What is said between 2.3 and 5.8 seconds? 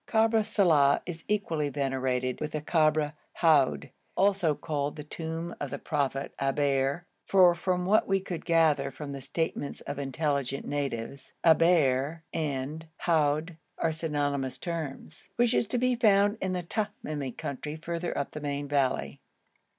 with the Kabr Houd, also called the tomb of the